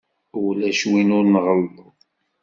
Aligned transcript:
Ulac 0.41 0.81
win 0.89 1.13
ur 1.17 1.25
nɣelleḍ. 1.27 1.85